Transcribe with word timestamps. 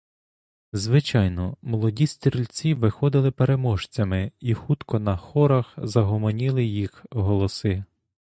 Звичайно, 0.73 1.57
молоді 1.61 2.07
стрільці 2.07 2.73
виходили 2.73 3.31
переможцями 3.31 4.31
і 4.39 4.53
хутко 4.53 4.99
на 4.99 5.17
хорах 5.17 5.73
загомоніли 5.77 6.63
їх 6.65 7.05
голоси. 7.11 7.83